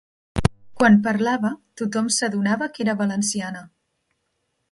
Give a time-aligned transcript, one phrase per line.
[0.83, 1.51] Quan parlava,
[1.83, 3.65] tothom s'adonava que era valenciana.